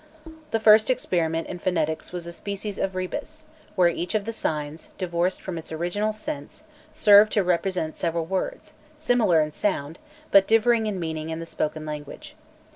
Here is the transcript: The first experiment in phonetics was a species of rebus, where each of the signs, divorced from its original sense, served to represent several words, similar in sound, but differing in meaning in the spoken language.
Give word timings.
The 0.49 0.59
first 0.59 0.89
experiment 0.89 1.45
in 1.47 1.59
phonetics 1.59 2.11
was 2.11 2.25
a 2.25 2.33
species 2.33 2.79
of 2.79 2.95
rebus, 2.95 3.45
where 3.75 3.87
each 3.87 4.15
of 4.15 4.25
the 4.25 4.33
signs, 4.33 4.89
divorced 4.97 5.39
from 5.43 5.59
its 5.59 5.71
original 5.71 6.11
sense, 6.11 6.63
served 6.91 7.31
to 7.33 7.43
represent 7.43 7.95
several 7.95 8.25
words, 8.25 8.73
similar 8.97 9.41
in 9.41 9.51
sound, 9.51 9.99
but 10.31 10.47
differing 10.47 10.87
in 10.87 10.99
meaning 10.99 11.29
in 11.29 11.39
the 11.39 11.45
spoken 11.45 11.85
language. 11.85 12.35